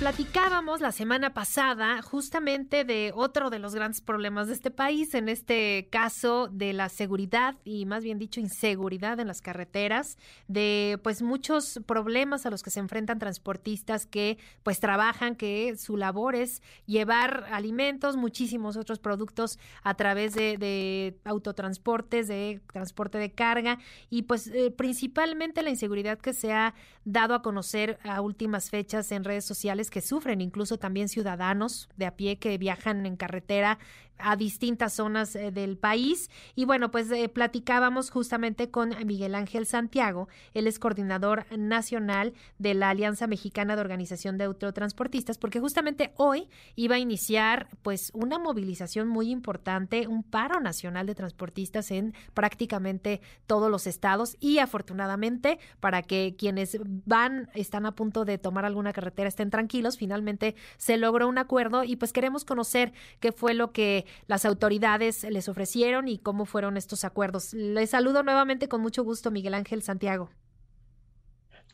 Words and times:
Platicábamos 0.00 0.80
la 0.80 0.92
semana 0.92 1.34
pasada 1.34 2.00
justamente 2.00 2.86
de 2.86 3.12
otro 3.14 3.50
de 3.50 3.58
los 3.58 3.74
grandes 3.74 4.00
problemas 4.00 4.46
de 4.46 4.54
este 4.54 4.70
país, 4.70 5.12
en 5.12 5.28
este 5.28 5.88
caso 5.92 6.48
de 6.48 6.72
la 6.72 6.88
seguridad 6.88 7.56
y 7.64 7.84
más 7.84 8.02
bien 8.02 8.18
dicho 8.18 8.40
inseguridad 8.40 9.20
en 9.20 9.26
las 9.26 9.42
carreteras, 9.42 10.16
de 10.48 10.98
pues 11.02 11.20
muchos 11.20 11.80
problemas 11.84 12.46
a 12.46 12.50
los 12.50 12.62
que 12.62 12.70
se 12.70 12.80
enfrentan 12.80 13.18
transportistas 13.18 14.06
que 14.06 14.38
pues 14.62 14.80
trabajan, 14.80 15.36
que 15.36 15.76
su 15.76 15.98
labor 15.98 16.34
es 16.34 16.62
llevar 16.86 17.44
alimentos, 17.52 18.16
muchísimos 18.16 18.78
otros 18.78 19.00
productos 19.00 19.58
a 19.82 19.92
través 19.92 20.32
de, 20.32 21.18
autotransportes, 21.24 22.26
de 22.26 22.62
transporte 22.72 23.18
de 23.18 23.32
carga. 23.32 23.78
Y 24.08 24.22
pues 24.22 24.46
eh, 24.46 24.70
principalmente 24.70 25.62
la 25.62 25.68
inseguridad 25.68 26.18
que 26.18 26.32
se 26.32 26.54
ha 26.54 26.74
dado 27.04 27.34
a 27.34 27.42
conocer 27.42 27.98
a 28.02 28.22
últimas 28.22 28.70
fechas 28.70 29.12
en 29.12 29.24
redes 29.24 29.44
sociales 29.44 29.89
que 29.90 30.00
sufren, 30.00 30.40
incluso 30.40 30.78
también 30.78 31.08
ciudadanos 31.08 31.88
de 31.96 32.06
a 32.06 32.16
pie 32.16 32.38
que 32.38 32.56
viajan 32.56 33.04
en 33.06 33.16
carretera 33.16 33.78
a 34.22 34.36
distintas 34.36 34.94
zonas 34.94 35.34
eh, 35.36 35.50
del 35.50 35.76
país. 35.76 36.30
Y 36.54 36.64
bueno, 36.64 36.90
pues 36.90 37.10
eh, 37.10 37.28
platicábamos 37.28 38.10
justamente 38.10 38.70
con 38.70 38.94
Miguel 39.06 39.34
Ángel 39.34 39.66
Santiago, 39.66 40.28
él 40.54 40.66
es 40.66 40.78
coordinador 40.78 41.46
nacional 41.56 42.34
de 42.58 42.74
la 42.74 42.90
Alianza 42.90 43.26
Mexicana 43.26 43.74
de 43.74 43.80
Organización 43.80 44.38
de 44.38 44.44
Autotransportistas, 44.44 45.38
porque 45.38 45.60
justamente 45.60 46.12
hoy 46.16 46.48
iba 46.76 46.96
a 46.96 46.98
iniciar 46.98 47.68
pues 47.82 48.10
una 48.14 48.38
movilización 48.38 49.08
muy 49.08 49.30
importante, 49.30 50.06
un 50.06 50.22
paro 50.22 50.60
nacional 50.60 51.06
de 51.06 51.14
transportistas 51.14 51.90
en 51.90 52.14
prácticamente 52.34 53.20
todos 53.46 53.70
los 53.70 53.86
estados. 53.86 54.36
Y 54.40 54.58
afortunadamente 54.58 55.58
para 55.80 56.02
que 56.02 56.34
quienes 56.38 56.78
van, 56.84 57.50
están 57.54 57.86
a 57.86 57.94
punto 57.94 58.24
de 58.24 58.38
tomar 58.38 58.64
alguna 58.64 58.92
carretera 58.92 59.28
estén 59.28 59.50
tranquilos, 59.50 59.98
finalmente 59.98 60.54
se 60.76 60.96
logró 60.96 61.28
un 61.28 61.38
acuerdo. 61.38 61.84
Y 61.84 61.96
pues 61.96 62.12
queremos 62.12 62.44
conocer 62.44 62.92
qué 63.20 63.32
fue 63.32 63.54
lo 63.54 63.72
que 63.72 64.06
las 64.26 64.44
autoridades 64.44 65.24
les 65.24 65.48
ofrecieron 65.48 66.08
y 66.08 66.18
cómo 66.18 66.44
fueron 66.44 66.76
estos 66.76 67.04
acuerdos. 67.04 67.52
Les 67.54 67.90
saludo 67.90 68.22
nuevamente 68.22 68.68
con 68.68 68.80
mucho 68.80 69.04
gusto, 69.04 69.30
Miguel 69.30 69.54
Ángel 69.54 69.82
Santiago. 69.82 70.30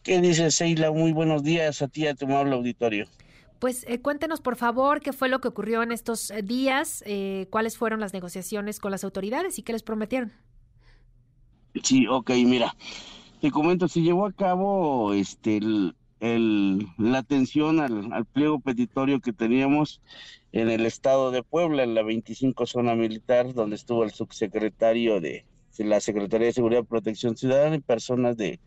¿Qué 0.03 0.20
dices, 0.20 0.55
Seila? 0.55 0.93
Muy 0.93 1.12
buenos 1.12 1.43
días 1.43 1.83
a 1.83 1.89
ti 1.89 2.05
y 2.05 2.06
a 2.06 2.15
tu 2.15 2.27
amable 2.27 2.55
auditorio. 2.55 3.06
Pues 3.59 3.84
eh, 3.89 4.01
cuéntenos, 4.01 4.41
por 4.41 4.56
favor, 4.56 5.01
qué 5.01 5.12
fue 5.12 5.28
lo 5.28 5.41
que 5.41 5.48
ocurrió 5.48 5.83
en 5.83 5.91
estos 5.91 6.31
eh, 6.31 6.43
días, 6.43 7.03
eh, 7.06 7.48
cuáles 7.51 7.77
fueron 7.77 8.01
las 8.01 8.12
negociaciones 8.12 8.78
con 8.78 8.91
las 8.91 9.03
autoridades 9.03 9.59
y 9.59 9.62
qué 9.62 9.73
les 9.73 9.83
prometieron. 9.83 10.33
Sí, 11.83 12.06
ok, 12.06 12.31
mira, 12.45 12.77
te 13.41 13.50
comento, 13.50 13.89
se 13.89 14.00
llevó 14.00 14.27
a 14.27 14.33
cabo 14.33 15.12
este, 15.12 15.56
el, 15.56 15.97
la 16.20 17.19
atención 17.19 17.81
al, 17.81 18.12
al 18.12 18.25
pliego 18.25 18.61
petitorio 18.61 19.20
que 19.20 19.33
teníamos 19.33 20.00
en 20.53 20.70
el 20.70 20.86
estado 20.86 21.31
de 21.31 21.42
Puebla, 21.42 21.83
en 21.83 21.95
la 21.95 22.03
25 22.03 22.64
zona 22.67 22.95
militar, 22.95 23.53
donde 23.53 23.77
estuvo 23.77 24.05
el 24.05 24.12
subsecretario 24.12 25.20
de, 25.20 25.44
la 25.78 26.00
Secretaría 26.00 26.47
de 26.47 26.55
Seguridad 26.55 26.81
y 26.81 26.87
Protección 26.87 27.37
Ciudadana 27.37 27.77
y 27.77 27.81
personas 27.81 28.39
de, 28.39 28.59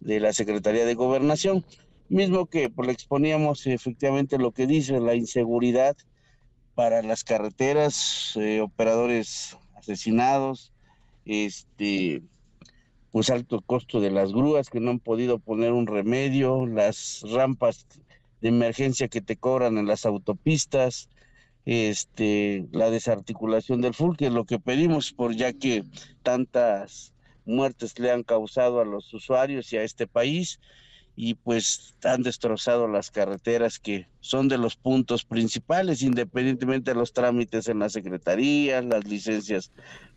la 0.00 0.32
Secretaría 0.32 0.84
de 0.84 0.94
Gobernación, 0.94 1.64
mismo 2.08 2.46
que 2.46 2.70
pues, 2.70 2.86
le 2.86 2.92
exponíamos 2.92 3.68
efectivamente 3.68 4.38
lo 4.38 4.50
que 4.50 4.66
dice 4.66 4.98
la 4.98 5.14
inseguridad 5.14 5.96
para 6.74 7.02
las 7.02 7.22
carreteras, 7.22 8.32
eh, 8.36 8.60
operadores 8.60 9.56
asesinados, 9.76 10.72
este 11.24 12.22
pues 13.12 13.30
alto 13.30 13.60
costo 13.60 14.00
de 14.00 14.10
las 14.10 14.32
grúas 14.32 14.70
que 14.70 14.80
no 14.80 14.90
han 14.90 15.00
podido 15.00 15.38
poner 15.38 15.72
un 15.72 15.86
remedio, 15.86 16.66
las 16.66 17.22
rampas 17.30 17.86
de 18.40 18.48
emergencia 18.48 19.08
que 19.08 19.20
te 19.20 19.36
cobran 19.36 19.78
en 19.78 19.86
las 19.86 20.06
autopistas, 20.06 21.08
este, 21.64 22.66
la 22.72 22.90
desarticulación 22.90 23.80
del 23.80 23.94
FUL, 23.94 24.16
que 24.16 24.26
es 24.26 24.32
lo 24.32 24.44
que 24.44 24.58
pedimos, 24.58 25.12
por 25.12 25.34
ya 25.34 25.52
que 25.52 25.84
tantas 26.22 27.12
muertes 27.44 27.98
le 27.98 28.10
han 28.10 28.22
causado 28.22 28.80
a 28.80 28.84
los 28.84 29.12
usuarios 29.12 29.72
y 29.72 29.78
a 29.78 29.82
este 29.82 30.06
país, 30.06 30.60
y 31.20 31.34
pues 31.34 31.96
han 32.04 32.22
destrozado 32.22 32.86
las 32.86 33.10
carreteras 33.10 33.80
que 33.80 34.06
son 34.20 34.46
de 34.46 34.56
los 34.56 34.76
puntos 34.76 35.24
principales, 35.24 36.02
independientemente 36.02 36.92
de 36.92 36.96
los 36.96 37.12
trámites 37.12 37.68
en 37.68 37.80
la 37.80 37.88
Secretaría, 37.88 38.80
las 38.82 39.04
licencias 39.04 39.72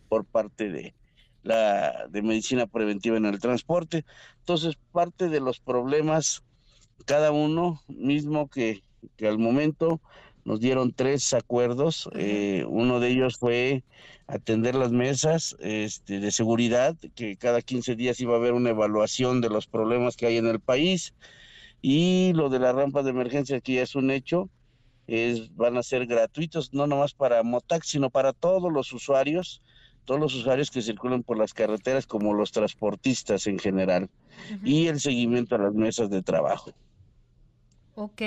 por 0.10 0.26
parte 0.26 0.70
de 0.70 0.94
la 1.44 2.08
de 2.10 2.22
medicina 2.22 2.68
preventiva 2.68 3.18
en 3.18 3.26
el 3.26 3.40
transporte. 3.40 4.06
Entonces, 4.40 4.78
parte 4.92 5.30
de 5.30 5.40
los 5.40 5.60
problemas, 5.60 6.44
cada 7.06 7.32
uno 7.32 7.82
mismo 7.88 8.50
que, 8.50 8.84
que 9.18 9.28
al 9.28 9.38
momento 9.38 10.02
nos 10.46 10.60
dieron 10.60 10.94
tres 10.94 11.34
acuerdos. 11.34 12.10
Eh, 12.16 12.66
uno 12.68 13.00
de 13.00 13.10
ellos 13.10 13.38
fue 13.38 13.84
atender 14.28 14.76
las 14.76 14.92
mesas 14.92 15.56
este, 15.60 16.20
de 16.20 16.32
seguridad, 16.32 16.96
que 17.16 17.36
cada 17.38 17.62
15 17.62 17.96
días 17.96 18.20
iba 18.20 18.34
a 18.34 18.38
haber 18.38 18.54
una 18.54 18.70
evaluación 18.70 19.42
de 19.42 19.50
los 19.50 19.68
problemas 19.68 20.16
que 20.16 20.28
hay 20.28 20.38
en 20.38 20.48
el 20.48 20.60
país. 20.60 21.14
Y 21.82 22.34
lo 22.34 22.50
de 22.50 22.60
la 22.60 22.72
rampa 22.72 23.04
de 23.04 23.10
emergencia, 23.10 23.60
que 23.60 23.76
ya 23.76 23.84
es 23.84 23.96
un 23.96 24.12
hecho, 24.12 24.50
es, 25.08 25.54
van 25.56 25.78
a 25.78 25.84
ser 25.84 26.06
gratuitos, 26.06 26.74
no 26.74 26.88
nomás 26.88 27.14
para 27.14 27.44
Motax, 27.44 27.90
sino 27.90 28.10
para 28.10 28.34
todos 28.34 28.72
los 28.72 28.94
usuarios, 28.94 29.62
todos 30.06 30.20
los 30.20 30.36
usuarios 30.36 30.72
que 30.72 30.82
circulan 30.82 31.24
por 31.24 31.38
las 31.38 31.54
carreteras, 31.54 32.08
como 32.08 32.34
los 32.34 32.52
transportistas 32.52 33.48
en 33.48 33.60
general, 33.60 34.10
y 34.64 34.88
el 34.88 35.00
seguimiento 35.00 35.56
a 35.56 35.60
las 35.60 35.74
mesas 35.74 36.10
de 36.10 36.22
trabajo. 36.22 36.72
Ok, 37.94 38.22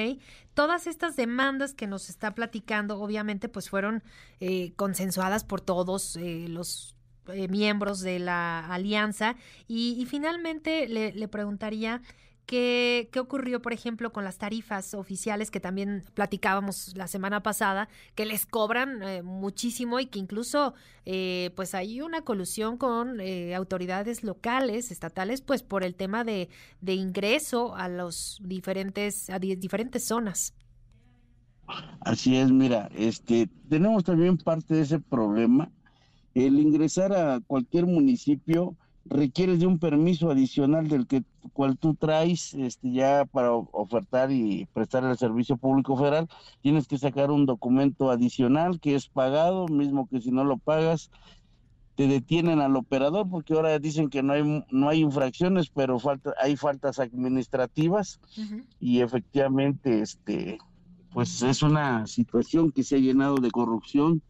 todas 0.53 0.87
estas 0.87 1.17
demandas 1.17 1.75
que 1.75 1.87
nos 1.87 2.11
está 2.11 2.35
platicando, 2.35 3.01
obviamente, 3.01 3.49
pues 3.49 3.71
fueron 3.71 4.03
eh, 4.41 4.73
consensuadas 4.77 5.43
por 5.45 5.61
todos 5.61 6.17
eh, 6.17 6.47
los 6.49 6.95
eh, 7.29 7.49
miembros 7.49 8.01
de 8.01 8.19
la 8.19 8.67
alianza 8.67 9.37
y, 9.67 9.97
y 9.99 10.05
finalmente 10.05 10.87
le, 10.89 11.13
le 11.13 11.29
preguntaría 11.29 12.03
¿Qué, 12.47 13.09
¿Qué, 13.11 13.21
ocurrió, 13.21 13.63
por 13.63 13.73
ejemplo, 13.73 14.13
con 14.13 14.23
las 14.23 14.37
tarifas 14.37 14.93
oficiales 14.93 15.51
que 15.51 15.61
también 15.61 16.03
platicábamos 16.13 16.95
la 16.95 17.07
semana 17.07 17.43
pasada, 17.43 17.89
que 18.15 18.27
les 18.27 18.45
cobran 18.45 19.03
eh, 19.03 19.23
muchísimo 19.23 19.99
y 19.99 20.07
que 20.07 20.19
incluso 20.19 20.75
eh, 21.07 21.53
pues 21.57 21.75
hay 21.75 22.03
una 22.03 22.21
colusión 22.21 22.77
con 22.77 23.19
eh, 23.21 23.55
autoridades 23.55 24.23
locales, 24.25 24.91
estatales, 24.91 25.41
pues 25.41 25.63
por 25.63 25.85
el 25.85 25.95
tema 25.95 26.23
de, 26.23 26.51
de 26.83 26.93
ingreso 26.93 27.77
a 27.77 27.89
los 27.89 28.39
diferentes, 28.43 29.31
a 29.31 29.39
diferentes 29.39 30.07
zonas? 30.07 30.53
Así 32.01 32.37
es, 32.37 32.51
mira, 32.51 32.91
este, 32.95 33.49
tenemos 33.71 34.05
también 34.05 34.37
parte 34.37 34.75
de 34.75 34.83
ese 34.83 35.01
problema. 35.01 35.71
El 36.35 36.59
ingresar 36.59 37.15
a 37.15 37.41
cualquier 37.41 37.87
municipio 37.87 38.77
requieres 39.07 39.61
de 39.61 39.67
un 39.67 39.79
permiso 39.79 40.31
adicional 40.31 40.89
del 40.89 41.07
que 41.07 41.23
cual 41.53 41.77
tú 41.79 41.95
traes 41.95 42.55
este 42.55 42.93
ya 42.93 43.25
para 43.25 43.53
ofertar 43.53 44.31
y 44.31 44.67
prestar 44.73 45.05
el 45.05 45.17
servicio 45.19 45.57
público 45.57 45.97
federal 45.97 46.29
tienes 46.63 46.87
que 46.87 46.99
sacar 46.99 47.31
un 47.31 47.47
documento 47.47 48.11
adicional 48.11 48.81
que 48.81 48.95
es 48.95 49.09
pagado 49.09 49.69
mismo 49.69 50.09
que 50.09 50.21
si 50.21 50.31
no 50.31 50.45
lo 50.45 50.57
pagas 50.57 51.11
te 51.95 52.09
detienen 52.09 52.61
al 52.61 52.77
operador 52.77 53.29
porque 53.29 53.55
ahora 53.55 53.79
dicen 53.79 54.11
que 54.11 54.23
no 54.23 54.33
hay 54.33 54.65
no 54.71 54.89
hay 54.89 55.01
infracciones 55.01 55.71
pero 55.71 55.99
falta 55.99 56.35
hay 56.43 56.57
faltas 56.57 56.99
administrativas. 56.99 58.21
Y 58.81 59.01
efectivamente 59.01 60.01
este 60.01 60.59
pues 61.13 61.43
es 61.43 61.63
una 61.63 62.07
situación 62.07 62.73
que 62.73 62.83
se 62.83 62.97
ha 62.97 62.99
llenado 62.99 63.37
de 63.37 63.51
corrupción 63.51 64.23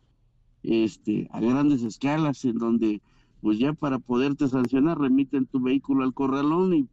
este 0.63 1.29
a 1.33 1.41
grandes 1.41 1.83
escalas 1.83 2.45
en 2.45 2.59
donde 2.59 3.01
pues 3.41 3.59
ya 3.59 3.73
para 3.73 3.99
poderte 3.99 4.49
sancionar 4.49 4.99
remiten 4.99 5.47
tu 5.47 5.61
vehículo 5.61 6.05
al 6.05 6.15
corralón 6.15 6.75
y 6.75 6.89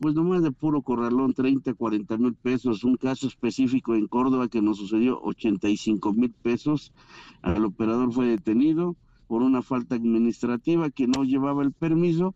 pues 0.00 0.14
nomás 0.14 0.42
de 0.42 0.52
puro 0.52 0.82
corralón 0.82 1.34
30, 1.34 1.74
40 1.74 2.16
mil 2.18 2.34
pesos. 2.34 2.84
Un 2.84 2.96
caso 2.96 3.26
específico 3.26 3.94
en 3.94 4.06
Córdoba 4.06 4.48
que 4.48 4.62
nos 4.62 4.78
sucedió 4.78 5.20
85 5.22 6.12
mil 6.12 6.30
pesos. 6.30 6.92
El 7.42 7.64
operador 7.64 8.12
fue 8.12 8.26
detenido 8.26 8.96
por 9.26 9.42
una 9.42 9.62
falta 9.62 9.94
administrativa 9.94 10.90
que 10.90 11.06
no 11.06 11.24
llevaba 11.24 11.62
el 11.62 11.72
permiso 11.72 12.34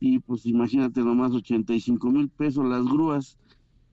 y 0.00 0.18
pues 0.18 0.46
imagínate 0.46 1.00
nomás 1.02 1.32
85 1.32 2.10
mil 2.10 2.28
pesos 2.28 2.66
las 2.66 2.84
grúas 2.84 3.38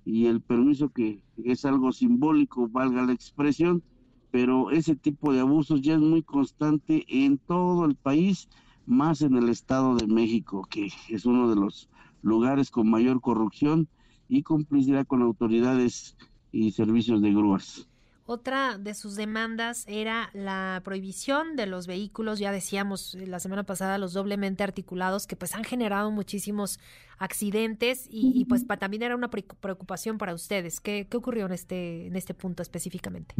y 0.04 0.26
el 0.26 0.42
permiso 0.42 0.90
que 0.90 1.24
es 1.44 1.66
algo 1.66 1.92
simbólico, 1.92 2.68
valga 2.68 3.06
la 3.06 3.14
expresión, 3.14 3.84
pero 4.32 4.72
ese 4.72 4.96
tipo 4.96 5.32
de 5.32 5.42
abusos 5.42 5.82
ya 5.82 5.94
es 5.94 6.00
muy 6.00 6.24
constante 6.24 7.06
en 7.08 7.38
todo 7.38 7.86
el 7.86 7.96
país 7.96 8.50
más 8.86 9.22
en 9.22 9.36
el 9.36 9.50
Estado 9.50 9.96
de 9.96 10.08
México, 10.08 10.68
que 10.70 10.90
es 11.10 11.26
uno 11.26 11.50
de 11.50 11.56
los 11.56 11.90
lugares 12.22 12.72
con 12.72 12.90
mayor 12.90 13.22
corrupción 13.22 13.88
y 14.28 14.44
complicidad 14.44 15.06
con 15.06 15.22
autoridades 15.22 16.16
y 16.52 16.72
servicios 16.72 17.22
de 17.22 17.32
grúas. 17.32 17.88
Otra 18.26 18.78
de 18.78 18.94
sus 18.94 19.16
demandas 19.16 19.84
era 19.88 20.30
la 20.34 20.82
prohibición 20.86 21.58
de 21.58 21.66
los 21.66 21.86
vehículos, 21.86 22.40
ya 22.40 22.54
decíamos 22.54 23.16
eh, 23.16 23.28
la 23.28 23.42
semana 23.42 23.64
pasada, 23.64 23.98
los 23.98 24.14
doblemente 24.14 24.64
articulados, 24.64 25.28
que 25.28 25.36
pues 25.36 25.54
han 25.54 25.66
generado 25.66 26.12
muchísimos 26.12 26.80
accidentes 27.18 28.08
y, 28.10 28.46
pues 28.46 28.66
también 28.80 29.04
era 29.04 29.16
una 29.16 29.30
preocupación 29.30 30.18
para 30.18 30.34
ustedes. 30.34 30.80
¿Qué, 30.80 31.08
qué 31.10 31.18
ocurrió 31.18 31.46
en 31.48 31.52
este, 31.52 32.08
en 32.08 32.16
este 32.16 32.34
punto 32.34 32.64
específicamente? 32.64 33.36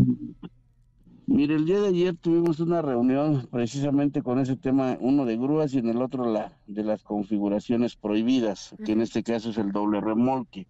Mire, 1.28 1.56
el 1.56 1.66
día 1.66 1.80
de 1.80 1.90
ayer 1.90 2.16
tuvimos 2.18 2.60
una 2.60 2.82
reunión 2.82 3.48
precisamente 3.52 4.24
con 4.24 4.40
ese 4.40 4.56
tema, 4.56 4.98
uno 5.00 5.26
de 5.26 5.38
grúas 5.38 5.74
y 5.74 5.78
en 5.78 5.90
el 5.90 6.02
otro 6.02 6.26
la 6.26 6.58
de 6.68 6.84
las 6.84 7.04
configuraciones 7.04 7.96
prohibidas, 7.96 8.76
que 8.84 8.94
en 8.94 9.02
este 9.02 9.22
caso 9.22 9.52
es 9.52 9.58
el 9.58 9.72
doble 9.72 10.02
remolque. 10.02 10.68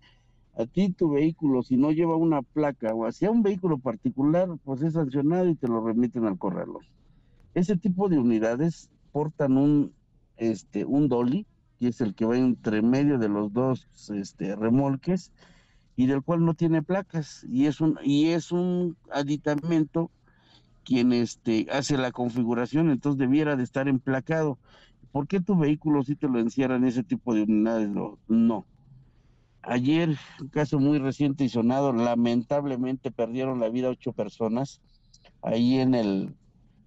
A 0.58 0.66
ti 0.66 0.92
tu 0.92 1.12
vehículo, 1.12 1.64
si 1.64 1.78
no 1.78 1.92
lleva 1.92 2.18
una 2.18 2.42
placa 2.42 2.94
o 2.94 3.06
hacia 3.06 3.32
un 3.32 3.42
vehículo 3.42 3.78
particular, 3.78 4.50
pues 4.66 4.82
es 4.82 4.94
sancionado 4.94 5.48
y 5.48 5.56
te 5.56 5.70
lo 5.70 5.84
remiten 5.86 6.26
al 6.26 6.38
correrlo. 6.38 6.80
Ese 7.54 7.78
tipo 7.78 8.10
de 8.10 8.20
unidades 8.20 8.90
portan 9.14 9.58
un, 9.58 9.94
este, 10.36 10.84
un 10.84 11.08
dolly, 11.08 11.46
que 11.80 11.88
es 11.88 12.02
el 12.02 12.14
que 12.14 12.26
va 12.26 12.38
entre 12.38 12.82
medio 12.82 13.18
de 13.18 13.30
los 13.30 13.54
dos 13.54 13.88
este, 14.14 14.56
remolques, 14.58 15.32
y 15.96 16.08
del 16.08 16.22
cual 16.22 16.44
no 16.44 16.54
tiene 16.54 16.84
placas, 16.84 17.46
y 17.50 17.68
es 17.68 17.80
un, 17.80 17.98
y 18.04 18.28
es 18.28 18.52
un 18.52 18.98
aditamento 19.12 20.12
quien 20.92 21.14
este, 21.14 21.68
hace 21.72 21.96
la 21.96 22.12
configuración, 22.12 22.90
entonces 22.90 23.18
debiera 23.18 23.56
de 23.56 23.64
estar 23.64 23.88
emplacado. 23.88 24.60
¿Por 25.14 25.26
qué 25.26 25.40
tu 25.40 25.58
vehículo 25.58 26.04
si 26.04 26.18
te 26.18 26.28
lo 26.28 26.38
encierran 26.38 26.84
ese 26.84 27.02
tipo 27.02 27.34
de 27.34 27.44
unidades? 27.44 27.90
No. 28.28 28.66
Ayer, 29.62 30.18
un 30.42 30.50
caso 30.50 30.80
muy 30.80 31.00
reciente 31.00 31.46
y 31.46 31.50
sonado, 31.50 31.94
lamentablemente 31.94 33.10
perdieron 33.10 33.62
la 33.62 33.70
vida 33.70 33.88
ocho 33.88 34.12
personas 34.12 34.82
ahí 35.42 35.80
en 35.80 35.96
el 35.96 36.36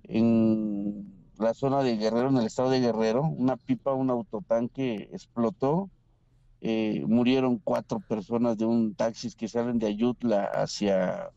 en 0.03 1.11
la 1.39 1.55
zona 1.55 1.83
de 1.83 1.97
Guerrero, 1.97 2.29
en 2.29 2.37
el 2.37 2.45
estado 2.45 2.69
de 2.69 2.81
Guerrero, 2.81 3.23
una 3.23 3.57
pipa, 3.57 3.95
un 3.95 4.11
autotanque 4.11 5.09
explotó, 5.15 5.89
eh, 6.61 7.03
murieron 7.07 7.59
cuatro 7.59 8.00
personas 8.00 8.59
de 8.59 8.67
un 8.67 8.95
taxi 8.95 9.33
que 9.33 9.49
salen 9.49 9.79
de 9.79 9.87
Ayutla 9.87 10.45
hacia 10.45 11.31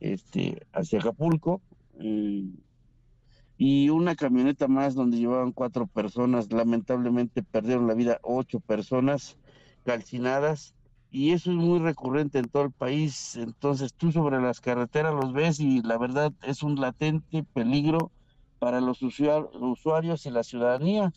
este 0.00 0.66
hacia 0.74 0.98
Acapulco, 0.98 1.62
y 1.98 3.88
una 3.88 4.16
camioneta 4.16 4.68
más 4.68 4.94
donde 4.94 5.18
llevaban 5.18 5.52
cuatro 5.52 5.86
personas. 5.86 6.52
Lamentablemente 6.52 7.42
perdieron 7.42 7.86
la 7.86 7.94
vida 7.94 8.18
ocho 8.22 8.60
personas 8.60 9.36
calcinadas 9.84 10.74
y 11.10 11.30
eso 11.30 11.52
es 11.52 11.56
muy 11.56 11.78
recurrente 11.78 12.38
en 12.38 12.48
todo 12.48 12.64
el 12.64 12.72
país. 12.72 13.36
Entonces 13.36 13.94
tú 13.94 14.10
sobre 14.10 14.40
las 14.40 14.60
carreteras 14.60 15.14
los 15.14 15.32
ves 15.32 15.60
y 15.60 15.80
la 15.82 15.96
verdad 15.98 16.32
es 16.42 16.62
un 16.62 16.80
latente 16.80 17.44
peligro 17.52 18.10
para 18.58 18.80
los 18.80 19.00
usuarios 19.02 20.26
y 20.26 20.30
la 20.30 20.42
ciudadanía. 20.42 21.12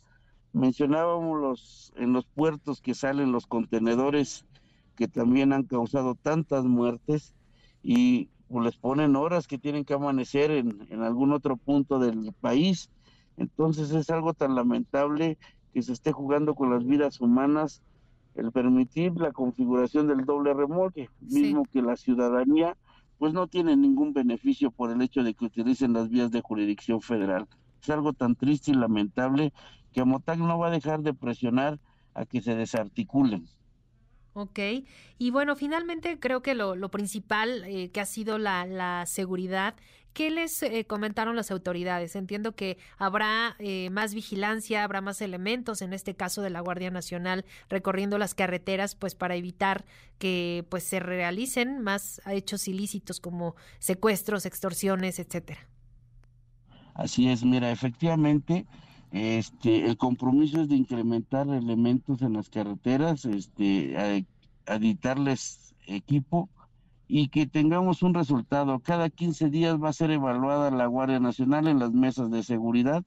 Mencionábamos 0.53 1.41
los, 1.41 1.93
en 1.95 2.13
los 2.13 2.25
puertos 2.25 2.81
que 2.81 2.93
salen 2.93 3.31
los 3.31 3.47
contenedores 3.47 4.45
que 4.95 5.07
también 5.07 5.53
han 5.53 5.63
causado 5.63 6.15
tantas 6.15 6.65
muertes 6.65 7.33
y 7.83 8.29
o 8.49 8.61
les 8.61 8.75
ponen 8.75 9.15
horas 9.15 9.47
que 9.47 9.57
tienen 9.57 9.85
que 9.85 9.93
amanecer 9.93 10.51
en, 10.51 10.87
en 10.89 11.03
algún 11.03 11.33
otro 11.33 11.57
punto 11.57 11.99
del 11.99 12.33
país. 12.39 12.89
Entonces 13.37 13.91
es 13.91 14.09
algo 14.09 14.33
tan 14.33 14.55
lamentable 14.55 15.37
que 15.73 15.81
se 15.81 15.93
esté 15.93 16.11
jugando 16.11 16.55
con 16.55 16.71
las 16.71 16.85
vidas 16.85 17.21
humanas 17.21 17.81
el 18.35 18.51
permitir 18.51 19.13
la 19.19 19.31
configuración 19.31 20.07
del 20.07 20.25
doble 20.25 20.53
remolque, 20.53 21.09
mismo 21.19 21.65
que 21.65 21.81
la 21.81 21.95
ciudadanía 21.95 22.77
pues 23.17 23.33
no 23.33 23.47
tiene 23.47 23.75
ningún 23.75 24.13
beneficio 24.13 24.69
por 24.69 24.91
el 24.91 25.01
hecho 25.01 25.23
de 25.23 25.33
que 25.33 25.45
utilicen 25.45 25.93
las 25.93 26.09
vías 26.09 26.29
de 26.31 26.41
jurisdicción 26.41 27.01
federal. 27.01 27.47
Es 27.81 27.89
algo 27.89 28.13
tan 28.13 28.35
triste 28.35 28.71
y 28.71 28.75
lamentable 28.75 29.53
que 29.91 30.01
Amotac 30.01 30.37
no 30.37 30.59
va 30.59 30.67
a 30.67 30.71
dejar 30.71 31.01
de 31.01 31.15
presionar 31.15 31.79
a 32.13 32.25
que 32.25 32.41
se 32.41 32.55
desarticulen. 32.55 33.47
Ok, 34.39 34.59
y 35.17 35.31
bueno, 35.31 35.55
finalmente 35.55 36.19
creo 36.19 36.43
que 36.43 36.53
lo, 36.53 36.91
principal 36.91 37.63
eh, 37.65 37.89
que 37.89 37.99
ha 37.99 38.05
sido 38.05 38.37
la, 38.37 39.03
seguridad, 39.07 39.73
¿qué 40.13 40.29
les 40.29 40.61
eh, 40.61 40.85
comentaron 40.85 41.35
las 41.35 41.49
autoridades? 41.49 42.15
Entiendo 42.15 42.55
que 42.55 42.77
habrá 42.99 43.55
eh, 43.57 43.89
más 43.89 44.13
vigilancia, 44.13 44.83
habrá 44.83 45.01
más 45.01 45.21
elementos, 45.21 45.81
en 45.81 45.91
este 45.91 46.13
caso 46.13 46.43
de 46.43 46.51
la 46.51 46.59
Guardia 46.59 46.91
Nacional, 46.91 47.45
recorriendo 47.67 48.19
las 48.19 48.35
carreteras, 48.35 48.93
pues 48.93 49.15
para 49.15 49.35
evitar 49.35 49.85
que 50.19 50.63
pues 50.69 50.83
se 50.83 50.99
realicen 50.99 51.81
más 51.81 52.21
hechos 52.27 52.67
ilícitos 52.67 53.19
como 53.19 53.55
secuestros, 53.79 54.45
extorsiones, 54.45 55.17
etcétera. 55.17 55.67
Así 56.93 57.27
es, 57.27 57.43
mira, 57.43 57.71
efectivamente, 57.71 58.67
este, 59.11 59.85
el 59.85 59.97
compromiso 59.97 60.61
es 60.61 60.69
de 60.69 60.75
incrementar 60.75 61.47
elementos 61.49 62.21
en 62.21 62.33
las 62.33 62.49
carreteras, 62.49 63.25
este, 63.25 64.25
editarles 64.65 65.75
equipo 65.87 66.49
y 67.07 67.29
que 67.29 67.47
tengamos 67.47 68.03
un 68.03 68.13
resultado. 68.13 68.79
Cada 68.79 69.09
15 69.09 69.49
días 69.49 69.81
va 69.81 69.89
a 69.89 69.93
ser 69.93 70.11
evaluada 70.11 70.71
la 70.71 70.87
Guardia 70.87 71.19
Nacional 71.19 71.67
en 71.67 71.79
las 71.79 71.91
mesas 71.91 72.29
de 72.29 72.43
seguridad, 72.43 73.03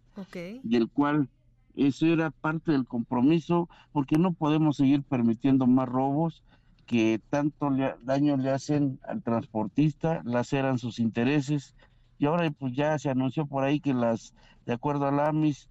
del 0.63 0.89
cual 0.89 1.29
eso 1.77 2.07
era 2.07 2.31
parte 2.31 2.73
del 2.73 2.87
compromiso, 2.87 3.69
porque 3.93 4.17
no 4.17 4.33
podemos 4.33 4.79
seguir 4.79 5.03
permitiendo 5.03 5.67
más 5.67 5.89
robos 5.89 6.43
que 6.87 7.21
tanto 7.31 7.71
daño 8.03 8.37
le 8.37 8.51
hacen 8.51 8.99
al 9.07 9.23
transportista, 9.23 10.23
laceran 10.25 10.79
sus 10.79 10.99
intereses. 10.99 11.77
Y 12.19 12.27
ahora 12.27 12.51
pues 12.51 12.75
ya 12.75 12.99
se 12.99 13.11
anunció 13.11 13.47
por 13.47 13.63
ahí 13.63 13.79
que 13.81 13.95
las, 13.95 14.35
de 14.67 14.73
acuerdo 14.73 15.07
a 15.07 15.13
la 15.13 15.29
AMIS, 15.29 15.69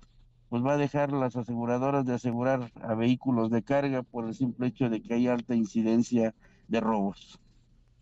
pues 0.49 0.63
va 0.65 0.73
a 0.73 0.77
dejar 0.77 1.11
las 1.13 1.35
aseguradoras 1.35 2.05
de 2.05 2.15
asegurar 2.15 2.71
a 2.81 2.95
vehículos 2.95 3.51
de 3.51 3.63
carga 3.63 4.03
por 4.03 4.27
el 4.27 4.33
simple 4.35 4.67
hecho 4.67 4.89
de 4.89 5.01
que 5.01 5.13
hay 5.13 5.27
alta 5.27 5.55
incidencia 5.55 6.35
de 6.67 6.79
robos. 6.81 7.39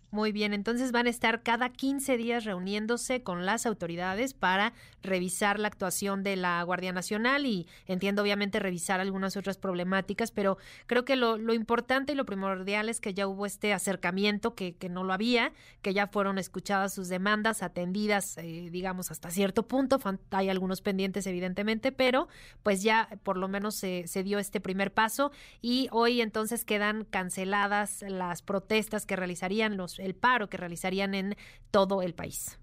Muy 0.10 0.32
bien, 0.32 0.54
entonces 0.54 0.94
van 0.94 1.06
a 1.08 1.10
estar 1.10 1.44
cada 1.44 1.68
15 1.68 2.16
días 2.16 2.46
reuniéndose 2.46 3.24
con 3.24 3.46
las 3.46 3.66
autoridades 3.66 4.34
para 4.34 4.72
revisar 5.04 5.60
la 5.60 5.68
actuación 5.68 6.24
de 6.24 6.38
la 6.38 6.64
Guardia 6.64 6.94
Nacional 6.94 7.46
y 7.46 7.68
entiendo 7.88 8.22
obviamente 8.22 8.60
revisar 8.60 9.02
algunas 9.02 9.36
otras 9.36 9.58
problemáticas, 9.58 10.32
pero 10.32 10.58
creo 10.86 11.04
que 11.04 11.18
lo, 11.18 11.38
importante 11.54 12.14
y 12.14 12.16
lo 12.16 12.26
primordial 12.26 12.88
es 12.88 13.02
que 13.02 13.14
ya 13.14 13.28
hubo 13.28 13.46
este 13.46 13.74
acercamiento 13.74 14.56
que, 14.56 14.76
que 14.76 14.88
no 14.88 15.04
lo 15.04 15.12
había, 15.12 15.52
que 15.82 15.94
ya 15.94 16.08
fueron 16.08 16.38
escuchadas 16.38 16.94
sus 16.94 17.10
demandas, 17.10 17.62
atendidas, 17.62 18.38
eh, 18.38 18.70
digamos, 18.72 19.12
hasta 19.12 19.30
cierto 19.30 19.68
punto. 19.68 20.00
Hay 20.32 20.48
algunos 20.48 20.80
pendientes, 20.80 21.28
evidentemente, 21.28 21.92
pero 21.92 22.30
pues 22.64 22.82
ya 22.82 23.10
por 23.24 23.36
lo 23.36 23.50
menos 23.50 23.76
se, 23.76 24.08
se 24.08 24.24
dio 24.24 24.40
este 24.40 24.62
primer 24.62 24.94
paso 24.94 25.32
y 25.62 25.90
hoy 25.92 26.22
entonces 26.22 26.64
quedan 26.64 27.04
canceladas 27.04 28.06
las 28.08 28.42
protestas 28.42 29.06
que 29.06 29.18
realizarían 29.18 29.76
los 29.76 29.97
el 29.98 30.16
paro 30.16 30.50
que 30.50 30.58
realizarían 30.58 31.14
en 31.14 31.36
todo 31.72 32.02
el 32.02 32.14
país. 32.14 32.60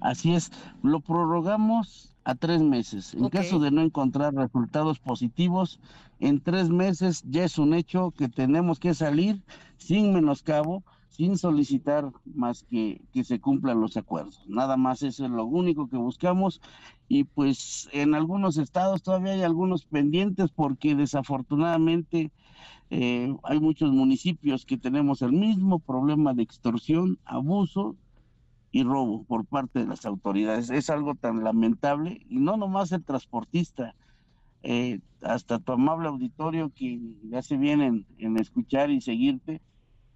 Así 0.00 0.34
es, 0.34 0.50
lo 0.82 1.00
prorrogamos 1.00 2.12
a 2.24 2.34
tres 2.34 2.60
meses. 2.60 3.14
En 3.14 3.28
caso 3.28 3.58
de 3.58 3.70
no 3.70 3.82
encontrar 3.82 4.34
resultados 4.34 4.98
positivos, 4.98 5.80
en 6.20 6.40
tres 6.40 6.68
meses 6.68 7.22
ya 7.26 7.44
es 7.44 7.58
un 7.58 7.74
hecho 7.74 8.12
que 8.12 8.28
tenemos 8.28 8.78
que 8.78 8.94
salir 8.94 9.42
sin 9.76 10.12
menoscabo, 10.12 10.84
sin 11.08 11.36
solicitar 11.36 12.10
más 12.24 12.62
que 12.64 13.02
que 13.12 13.24
se 13.24 13.40
cumplan 13.40 13.80
los 13.80 13.96
acuerdos. 13.96 14.42
Nada 14.46 14.76
más 14.76 15.02
eso 15.02 15.24
es 15.24 15.30
lo 15.30 15.44
único 15.44 15.88
que 15.88 15.96
buscamos 15.96 16.60
y 17.08 17.24
pues 17.24 17.88
en 17.92 18.14
algunos 18.14 18.56
estados 18.56 19.02
todavía 19.02 19.32
hay 19.32 19.42
algunos 19.42 19.84
pendientes 19.84 20.50
porque 20.50 20.94
desafortunadamente 20.94 22.30
eh, 22.90 23.34
hay 23.42 23.60
muchos 23.60 23.92
municipios 23.92 24.66
que 24.66 24.76
tenemos 24.76 25.22
el 25.22 25.32
mismo 25.32 25.78
problema 25.78 26.34
de 26.34 26.42
extorsión, 26.42 27.18
abuso 27.24 27.96
y 28.70 28.82
robo 28.82 29.24
por 29.24 29.44
parte 29.44 29.80
de 29.80 29.86
las 29.86 30.06
autoridades. 30.06 30.70
Es 30.70 30.90
algo 30.90 31.14
tan 31.14 31.44
lamentable 31.44 32.24
y 32.28 32.38
no 32.38 32.56
nomás 32.56 32.92
el 32.92 33.04
transportista, 33.04 33.94
eh, 34.62 35.00
hasta 35.22 35.58
tu 35.58 35.72
amable 35.72 36.08
auditorio 36.08 36.70
que 36.74 37.00
ya 37.24 37.42
se 37.42 37.56
vienen 37.56 38.06
en 38.18 38.38
escuchar 38.38 38.90
y 38.90 39.00
seguirte, 39.00 39.60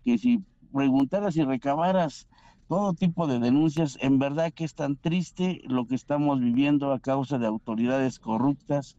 que 0.05 0.19
si 0.19 0.43
preguntaras 0.73 1.37
y 1.37 1.45
recabaras 1.45 2.29
todo 2.69 2.95
tipo 2.95 3.27
de 3.27 3.39
denuncias, 3.39 3.97
en 4.01 4.19
verdad 4.19 4.53
que 4.53 4.65
es 4.65 4.75
tan 4.75 4.97
triste 4.97 5.63
lo 5.67 5.87
que 5.87 5.95
estamos 5.95 6.41
viviendo 6.41 6.93
a 6.93 7.01
causa 7.01 7.39
de 7.39 7.47
autoridades 7.47 8.19
corruptas 8.19 8.97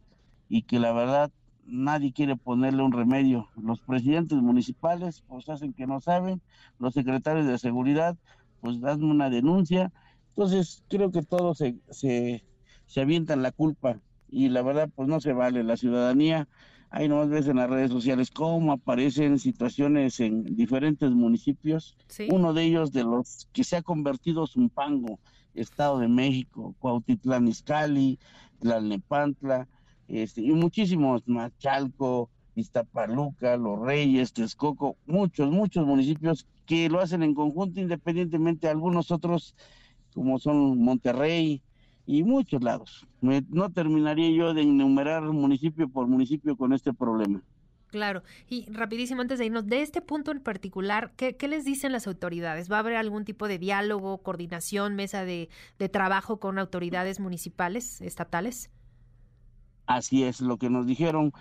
y 0.48 0.62
que 0.62 0.78
la 0.78 0.92
verdad 0.92 1.30
nadie 1.68 2.12
quiere 2.12 2.36
ponerle 2.36 2.82
un 2.82 2.92
remedio. 2.92 3.48
Los 3.56 3.80
presidentes 3.80 4.38
municipales 4.38 5.22
pues 5.28 5.48
hacen 5.48 5.72
que 5.72 5.86
no 5.86 6.00
saben, 6.00 6.40
los 6.78 6.94
secretarios 6.94 7.46
de 7.46 7.58
seguridad 7.58 8.16
pues 8.60 8.80
dan 8.80 9.04
una 9.04 9.30
denuncia. 9.30 9.92
Entonces 10.30 10.84
creo 10.88 11.10
que 11.10 11.22
todos 11.22 11.58
se, 11.58 11.76
se, 11.90 12.44
se 12.86 13.00
avientan 13.00 13.42
la 13.42 13.52
culpa 13.52 14.00
y 14.28 14.48
la 14.48 14.62
verdad 14.62 14.90
pues 14.94 15.08
no 15.08 15.20
se 15.20 15.32
vale. 15.32 15.62
La 15.62 15.76
ciudadanía 15.76 16.48
Ahí 16.90 17.06
nomás 17.06 17.28
ves 17.28 17.46
en 17.48 17.56
las 17.56 17.68
redes 17.68 17.90
sociales 17.90 18.30
cómo 18.30 18.72
aparecen 18.72 19.38
situaciones 19.38 20.20
en 20.20 20.56
diferentes 20.56 21.10
municipios. 21.10 21.96
Uno 22.30 22.54
de 22.54 22.64
ellos 22.64 22.92
de 22.92 23.04
los 23.04 23.46
que 23.52 23.62
se 23.62 23.76
ha 23.76 23.82
convertido 23.82 24.46
Zumpango, 24.46 25.20
Estado 25.54 25.98
de 25.98 26.08
México, 26.08 26.74
Cuautitlán 26.78 27.46
Izcalli, 27.46 28.18
Tlalnepantla, 28.60 29.68
este, 30.08 30.40
y 30.40 30.50
muchísimos 30.52 31.26
más, 31.28 31.56
Chalco, 31.58 32.30
Iztapaluca, 32.54 33.56
Los 33.56 33.78
Reyes, 33.80 34.32
Texcoco, 34.32 34.96
muchos, 35.06 35.50
muchos 35.50 35.86
municipios 35.86 36.46
que 36.66 36.88
lo 36.88 37.00
hacen 37.00 37.22
en 37.22 37.34
conjunto, 37.34 37.80
independientemente 37.80 38.66
de 38.66 38.72
algunos 38.72 39.10
otros, 39.10 39.54
como 40.14 40.38
son 40.38 40.78
Monterrey 40.82 41.62
y 42.06 42.22
muchos 42.24 42.62
lados. 42.62 43.06
no 43.20 43.70
terminaría 43.70 44.30
yo 44.30 44.54
de 44.54 44.62
enumerar 44.62 45.22
municipio 45.22 45.88
por 45.88 46.06
municipio 46.06 46.56
con 46.56 46.72
este 46.72 46.92
problema. 46.92 47.42
Claro, 47.90 48.22
y 48.48 48.70
rapidísimo 48.70 49.22
antes 49.22 49.38
de 49.38 49.46
irnos, 49.46 49.66
de 49.66 49.80
este 49.80 50.02
punto 50.02 50.30
en 50.30 50.40
particular, 50.40 51.12
¿qué, 51.16 51.36
les 51.48 51.64
dicen 51.64 51.90
las 51.90 52.06
autoridades? 52.06 52.70
¿Va 52.70 52.76
a 52.76 52.80
haber 52.80 52.96
algún 52.96 53.24
tipo 53.24 53.48
de 53.48 53.58
diálogo, 53.58 54.18
coordinación, 54.18 54.94
mesa 54.94 55.24
de, 55.24 55.48
de 55.78 55.88
trabajo 55.88 56.38
con 56.38 56.58
autoridades 56.58 57.18
municipales, 57.18 58.02
estatales? 58.02 58.70
Así 59.88 60.22
es, 60.22 60.42
lo 60.42 60.58
que 60.58 60.68
nos 60.68 60.86
dijeron. 60.86 61.32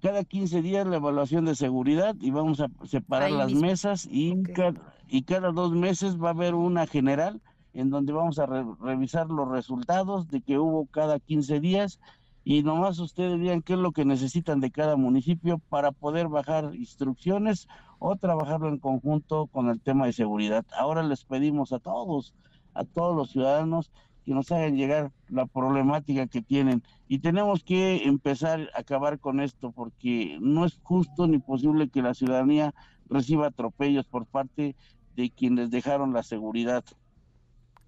Cada 0.00 0.24
15 0.24 0.62
días 0.62 0.86
la 0.86 0.96
evaluación 0.96 1.44
de 1.44 1.54
seguridad 1.54 2.16
y 2.18 2.30
vamos 2.30 2.60
a 2.60 2.68
separar 2.86 3.30
las 3.30 3.52
mesas 3.52 4.08
y, 4.10 4.42
cada, 4.42 4.80
y 5.06 5.22
cada 5.22 5.52
dos 5.52 5.72
meses 5.72 6.18
va 6.18 6.28
a 6.28 6.32
haber 6.32 6.54
una 6.54 6.86
general 6.86 7.42
en 7.74 7.90
donde 7.90 8.14
vamos 8.14 8.38
a 8.38 8.46
revisar 8.46 9.26
los 9.28 9.46
resultados 9.48 10.28
de 10.28 10.40
que 10.40 10.58
hubo 10.58 10.86
cada 10.86 11.20
15 11.20 11.60
días 11.60 12.00
y 12.42 12.62
nomás 12.62 12.98
ustedes 13.00 13.38
digan 13.38 13.60
qué 13.60 13.74
es 13.74 13.78
lo 13.78 13.92
que 13.92 14.06
necesitan 14.06 14.60
de 14.60 14.70
cada 14.70 14.96
municipio 14.96 15.58
para 15.68 15.92
poder 15.92 16.28
bajar 16.28 16.74
instrucciones 16.74 17.68
o 17.98 18.16
trabajarlo 18.16 18.68
en 18.68 18.78
conjunto 18.78 19.46
con 19.48 19.68
el 19.68 19.78
tema 19.78 20.06
de 20.06 20.14
seguridad. 20.14 20.64
Ahora 20.74 21.02
les 21.02 21.26
pedimos 21.26 21.74
a 21.74 21.78
todos, 21.80 22.32
a 22.72 22.84
todos 22.84 23.14
los 23.14 23.30
ciudadanos 23.30 23.90
que 24.24 24.32
nos 24.32 24.50
hagan 24.52 24.76
llegar 24.76 25.12
la 25.28 25.46
problemática 25.46 26.26
que 26.26 26.42
tienen. 26.42 26.82
Y 27.08 27.18
tenemos 27.18 27.64
que 27.64 28.04
empezar 28.04 28.70
a 28.74 28.80
acabar 28.80 29.18
con 29.18 29.40
esto 29.40 29.72
porque 29.72 30.38
no 30.40 30.64
es 30.64 30.78
justo 30.82 31.26
ni 31.26 31.38
posible 31.38 31.88
que 31.88 32.02
la 32.02 32.14
ciudadanía 32.14 32.74
reciba 33.08 33.48
atropellos 33.48 34.06
por 34.06 34.26
parte 34.26 34.76
de 35.16 35.30
quienes 35.30 35.70
dejaron 35.70 36.12
la 36.12 36.22
seguridad. 36.22 36.84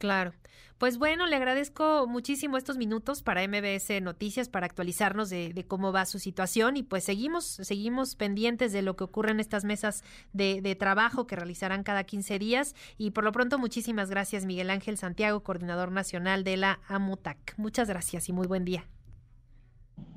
Claro. 0.03 0.33
Pues 0.79 0.99
bueno, 0.99 1.29
le 1.29 1.37
agradezco 1.37 2.09
muchísimo 2.09 2.57
estos 2.57 2.77
minutos 2.77 3.23
para 3.23 3.47
MBS 3.47 4.03
Noticias, 4.03 4.49
para 4.49 4.67
actualizarnos 4.67 5.31
de, 5.31 5.65
cómo 5.69 5.93
va 5.93 6.07
su 6.07 6.19
situación 6.19 6.77
y 6.77 6.83
pues 6.83 7.05
seguimos, 7.05 7.45
seguimos 7.45 8.17
pendientes 8.17 8.73
de 8.73 8.83
lo 8.83 8.97
que 8.97 9.05
ocurre 9.05 9.31
en 9.31 9.39
estas 9.39 9.65
mesas 9.65 10.03
de, 10.33 10.61
de, 10.61 10.75
trabajo 10.75 11.29
que 11.29 11.37
realizarán 11.37 11.85
cada 11.85 12.03
15 12.03 12.41
días 12.41 12.75
y 12.99 13.13
por 13.13 13.23
lo 13.23 13.31
pronto 13.31 13.61
muchísimas 13.61 14.11
gracias 14.11 14.45
Miguel 14.45 14.71
Ángel 14.71 14.99
Santiago, 14.99 15.45
coordinador 15.45 15.93
nacional 15.93 16.43
de 16.43 16.57
la 16.57 16.81
AMUTAC. 16.89 17.55
Muchas 17.59 17.89
gracias 17.89 18.29
y 18.29 18.33
muy 18.33 18.49
buen 18.49 18.65
día. 18.65 18.89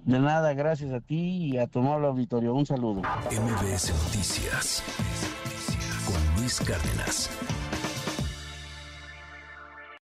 De 0.03 0.19
nada, 0.19 0.51
gracias 0.55 0.91
a 0.93 0.99
ti 0.99 1.51
y 1.53 1.57
a 1.59 1.67
tu 1.67 1.77
amable 1.77 2.07
auditorio. 2.07 2.55
Un 2.55 2.65
saludo. 2.65 3.01
MBS 3.29 3.93
Noticias 4.03 4.83
con 6.07 6.41
Luis 6.41 6.59
Cárdenas. 6.59 7.29